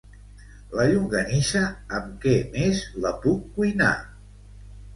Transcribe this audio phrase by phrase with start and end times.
[0.79, 1.61] La llonganissa
[1.99, 3.95] amb què més la puc cuinar?